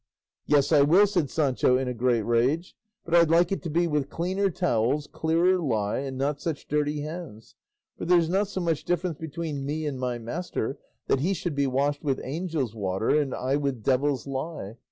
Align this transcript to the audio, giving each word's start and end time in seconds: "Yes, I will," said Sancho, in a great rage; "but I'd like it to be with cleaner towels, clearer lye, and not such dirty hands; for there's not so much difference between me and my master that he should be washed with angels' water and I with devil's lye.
"Yes, 0.47 0.71
I 0.71 0.81
will," 0.81 1.05
said 1.05 1.29
Sancho, 1.29 1.77
in 1.77 1.87
a 1.87 1.93
great 1.93 2.23
rage; 2.23 2.75
"but 3.05 3.13
I'd 3.13 3.29
like 3.29 3.51
it 3.51 3.61
to 3.61 3.69
be 3.69 3.85
with 3.85 4.09
cleaner 4.09 4.49
towels, 4.49 5.05
clearer 5.05 5.59
lye, 5.59 5.99
and 5.99 6.17
not 6.17 6.41
such 6.41 6.67
dirty 6.67 7.01
hands; 7.01 7.53
for 7.99 8.05
there's 8.05 8.27
not 8.27 8.47
so 8.47 8.61
much 8.61 8.83
difference 8.83 9.19
between 9.19 9.63
me 9.63 9.85
and 9.85 9.99
my 9.99 10.17
master 10.17 10.79
that 11.05 11.19
he 11.19 11.35
should 11.35 11.53
be 11.53 11.67
washed 11.67 12.03
with 12.03 12.19
angels' 12.23 12.73
water 12.73 13.09
and 13.09 13.35
I 13.35 13.57
with 13.57 13.83
devil's 13.83 14.25
lye. 14.25 14.77